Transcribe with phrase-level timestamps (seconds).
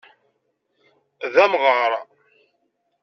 [1.33, 1.91] D amɣaṛ.